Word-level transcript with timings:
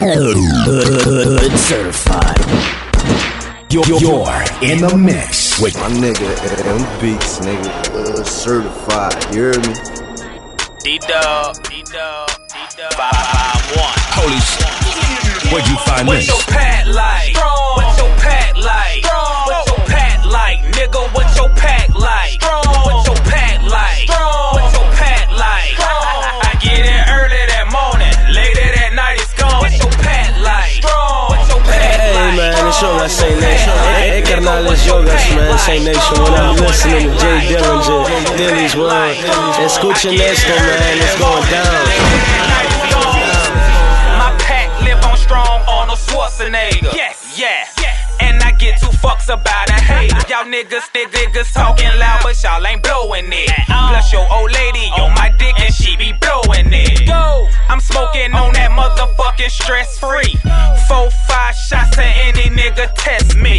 Hood 0.00 1.58
certified. 1.58 2.38
You're, 3.68 3.84
you're 3.98 4.44
in 4.62 4.78
the 4.78 4.96
mix 4.96 5.60
with 5.60 5.74
My 5.74 5.88
nigga 5.88 6.22
M 6.66 6.78
Beatz, 7.02 7.40
nigga, 7.42 7.66
uh, 7.96 8.22
certified. 8.22 9.34
You 9.34 9.50
hear 9.50 9.58
me? 9.58 9.74
D 10.84 10.98
Dub, 11.02 11.56
D 11.64 11.82
Dub, 11.82 12.30
D 12.46 12.58
Dub, 12.78 12.92
five 12.94 13.10
five 13.10 13.74
one. 13.74 13.98
Holy 14.14 14.38
shit. 14.38 15.50
Where'd 15.52 15.66
you 15.66 15.76
find 15.78 16.06
What's 16.06 16.26
this? 16.26 16.46
your 16.46 16.56
pack 16.56 16.86
like? 16.86 17.34
What's 17.34 17.57
it's 32.78 32.82
Yoga 32.82 33.08
Saint 33.08 33.40
Nation. 33.40 33.72
Hey, 33.98 34.08
hey 34.08 34.22
carnales 34.22 34.86
Yogas, 34.86 35.34
man, 35.34 35.58
Saint 35.58 35.84
Nation. 35.84 36.22
When 36.22 36.34
I'm 36.34 36.56
listening 36.56 37.10
to 37.10 37.18
Jay 37.18 37.50
Dillinger, 37.50 38.36
Dilly's 38.36 38.76
World, 38.76 39.16
escuchen 39.58 40.18
esto, 40.18 40.54
man, 40.54 40.98
it's 40.98 41.18
going 41.18 41.46
down. 41.50 41.84
My 44.18 44.30
pack 44.38 44.70
live 44.82 45.02
on 45.04 45.16
strong 45.16 45.62
Arnold 45.66 45.98
Schwarzenegger. 45.98 46.94
Yes, 46.94 47.34
yeah. 47.36 47.66
And 48.20 48.42
I 48.42 48.52
get 48.52 48.80
two 48.80 48.94
fucks 48.98 49.32
about 49.32 49.70
a 49.70 49.74
hater. 49.74 50.16
Y'all 50.28 50.44
niggas, 50.44 50.86
niggas, 50.94 51.10
niggas 51.14 51.52
talking 51.52 51.90
loud, 51.98 52.20
but 52.22 52.40
y'all 52.42 52.64
ain't 52.66 52.82
blowing 52.82 53.26
it. 53.32 53.50
Plus 53.66 54.12
your 54.12 54.26
old 54.30 54.50
lady 54.52 54.86
on 54.98 55.14
my 55.14 55.30
dick 55.38 55.58
and 55.60 55.74
she 55.74 55.96
be 55.96 56.12
blowing 56.12 56.70
it. 56.72 57.07
Smoking 57.98 58.30
on 58.30 58.54
that 58.54 58.70
motherfucking 58.78 59.50
stress 59.50 59.98
free. 59.98 60.38
Four, 60.86 61.10
five 61.26 61.50
shots 61.66 61.98
to 61.98 62.06
any 62.06 62.46
nigga 62.54 62.86
test 62.94 63.34
me. 63.34 63.58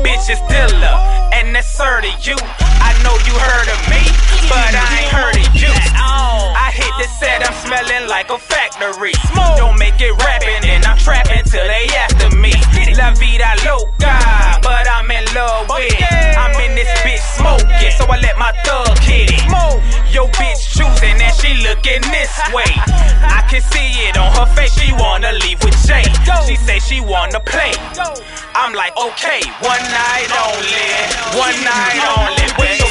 Bitch 0.00 0.32
is 0.32 0.40
Dilla, 0.48 0.96
and 1.36 1.52
that's 1.52 1.68
sir 1.68 2.00
to 2.00 2.08
you. 2.24 2.32
I 2.80 2.96
know 3.04 3.12
you 3.28 3.36
heard 3.36 3.68
of 3.68 3.80
me, 3.92 4.00
but 4.48 4.72
I 4.72 5.04
ain't 5.04 5.12
heard 5.12 5.36
of 5.36 5.52
you. 5.52 5.68
I 5.68 6.72
hit 6.72 6.88
the 6.96 7.04
set, 7.20 7.44
I'm 7.44 7.52
smelling 7.60 8.08
like 8.08 8.32
a 8.32 8.40
factory. 8.40 9.12
Don't 9.60 9.76
make 9.76 10.00
it 10.00 10.16
rapping, 10.16 10.64
and 10.72 10.88
I'm 10.88 10.96
trapping 10.96 11.44
till 11.44 11.68
they 11.68 11.92
after 11.92 12.32
me. 12.40 12.56
La 12.96 13.12
vida 13.20 13.52
loca, 13.68 14.16
but 14.64 14.88
I'm 14.88 15.12
in 15.12 15.28
love 15.36 15.68
with 15.68 15.92
it. 15.92 16.40
I'm 16.40 16.56
in 16.64 16.72
this 16.72 16.88
bitch 17.04 17.20
smoking, 17.36 17.92
so 18.00 18.08
I 18.08 18.16
let 18.16 18.38
my 18.40 18.56
thug 18.64 18.96
hit 19.04 19.28
it. 19.28 19.44
Yo, 20.08 20.24
bitch 20.32 20.72
choosing, 20.72 21.20
and 21.20 21.34
she 21.36 21.52
looking 21.60 22.00
this 22.08 22.32
way. 22.56 22.95
Can 23.56 23.64
see 23.72 24.06
it 24.06 24.18
on 24.18 24.30
her 24.36 24.54
face, 24.54 24.78
she 24.78 24.92
wanna 24.92 25.32
leave 25.32 25.64
with 25.64 25.74
Jay. 25.86 26.04
She 26.46 26.56
say 26.56 26.78
she 26.78 27.00
wanna 27.00 27.40
play. 27.40 27.72
I'm 28.54 28.74
like, 28.74 28.94
okay, 28.98 29.40
one 29.64 29.80
night 29.80 30.28
only, 30.44 31.40
one 31.40 31.64
night 31.64 32.04
only. 32.18 32.85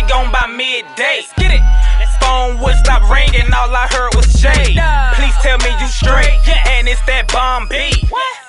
She 0.00 0.06
gone 0.08 0.32
by 0.32 0.46
midday. 0.46 1.26
Get 1.36 1.52
it? 1.52 1.62
Phone 2.20 2.58
would 2.60 2.76
stop 2.76 3.02
ringing, 3.10 3.52
all 3.52 3.74
I 3.74 3.88
heard 3.90 4.14
was 4.14 4.32
Jay. 4.34 4.76
Please 5.16 5.36
tell 5.42 5.58
me 5.58 5.70
you 5.80 5.88
straight, 5.88 6.40
and 6.68 6.88
it's 6.88 7.00
that 7.06 7.28
bomb 7.32 7.68
beat. 7.68 8.04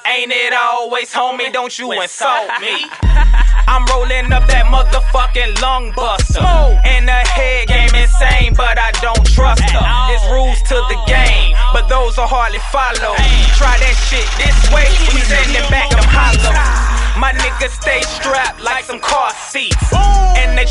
Ain't 0.06 0.32
it 0.32 0.54
always, 0.54 1.12
homie? 1.14 1.52
Don't 1.54 1.72
you 1.80 1.92
insult 1.94 2.52
me. 2.60 2.90
I'm 3.72 3.86
rolling 3.88 4.32
up 4.34 4.44
that 4.52 4.68
motherfucking 4.68 5.62
lung 5.62 5.94
buster. 5.96 6.42
And 6.42 7.08
the 7.08 7.22
head 7.32 7.68
game 7.68 7.96
insane, 7.96 8.54
but 8.56 8.78
I 8.78 8.92
don't 9.00 9.26
trust 9.32 9.64
her. 9.72 9.86
There's 10.12 10.28
rules 10.32 10.60
to 10.68 10.78
the 10.92 11.00
game, 11.08 11.56
but 11.72 11.88
those 11.88 12.18
are 12.18 12.28
hardly 12.28 12.60
followed. 12.72 13.18
Try 13.56 13.80
that 13.80 13.96
shit 14.08 14.28
this 14.36 14.60
way, 14.72 14.88
we 15.16 15.22
sending 15.24 15.68
back 15.72 15.90
them 15.92 16.04
hollows. 16.04 16.92
My 17.20 17.34
niggas 17.34 17.76
stay 17.80 18.02
strapped 18.02 18.62
like 18.64 18.84
some 18.84 19.00
car 19.00 19.32
seats. 19.32 19.78
And 19.94 20.58
they 20.58 20.66
tryna 20.66 20.71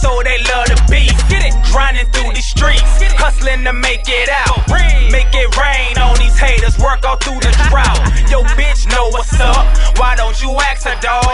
so 0.00 0.24
they 0.24 0.40
love 0.48 0.66
the 0.72 0.80
beat. 0.88 1.12
Get 1.28 1.44
it? 1.44 1.54
Grinding 1.68 2.08
through 2.10 2.32
the 2.32 2.40
streets, 2.40 2.88
hustling 3.20 3.62
to 3.68 3.72
make 3.72 4.08
it 4.08 4.32
out. 4.32 4.64
Make 5.12 5.30
it 5.36 5.52
rain 5.60 5.98
on 6.00 6.16
these 6.16 6.38
haters, 6.40 6.78
work 6.80 7.04
all 7.04 7.20
through 7.20 7.40
the 7.44 7.52
drought. 7.68 8.00
Yo, 8.32 8.42
bitch, 8.56 8.88
know 8.88 9.12
what's 9.12 9.36
up. 9.38 9.68
Why 10.00 10.16
don't 10.16 10.40
you 10.40 10.56
ask 10.64 10.88
her, 10.88 10.96
dog? 11.04 11.28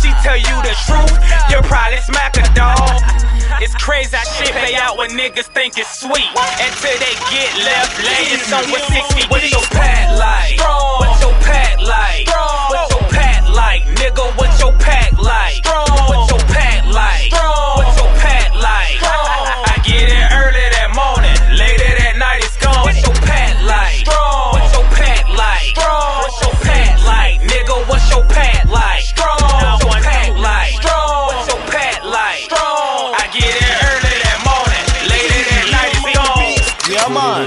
She 0.00 0.10
tell 0.24 0.38
you 0.40 0.56
the 0.64 0.74
truth, 0.88 1.14
you'll 1.52 1.66
probably 1.68 2.00
smack 2.08 2.36
her, 2.40 2.48
dog. 2.56 2.88
It's 3.58 3.74
crazy 3.76 4.14
how 4.14 4.24
shit 4.36 4.52
pay 4.52 4.74
out 4.74 4.98
when 4.98 5.08
niggas 5.10 5.48
think 5.54 5.78
it's 5.78 6.00
sweet. 6.00 6.28
Until 6.60 6.92
they 7.00 7.14
get 7.32 7.48
left 7.64 7.96
laying 8.04 8.42
somewhere 8.44 8.84
six 8.84 9.06
feet. 9.14 9.30
What's 9.30 9.50
your 9.50 9.64
pad 9.72 10.18
like? 10.18 10.45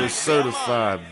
Certified. 0.09 1.01